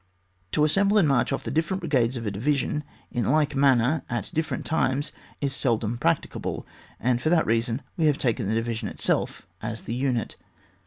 To 0.53 0.63
assemble 0.65 0.97
and 0.97 1.07
march 1.07 1.31
off 1.31 1.43
the 1.43 1.51
different 1.51 1.81
brigades 1.81 2.17
of 2.17 2.25
a 2.25 2.31
division, 2.31 2.83
in 3.11 3.29
like 3.29 3.55
manner 3.55 4.01
at 4.09 4.31
different 4.33 4.65
times, 4.65 5.11
is 5.41 5.55
seldom 5.55 5.99
practicable, 5.99 6.65
and 6.99 7.21
for 7.21 7.29
that 7.29 7.45
reason 7.45 7.83
we 7.97 8.07
have 8.07 8.17
taken 8.17 8.49
the 8.49 8.55
division 8.55 8.87
itself 8.89 9.45
as 9.61 9.83
the 9.83 9.93
unit. 9.93 10.37